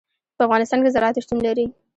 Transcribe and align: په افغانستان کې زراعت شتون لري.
په 0.37 0.41
افغانستان 0.47 0.79
کې 0.83 0.93
زراعت 0.95 1.15
شتون 1.25 1.39
لري. 1.47 1.65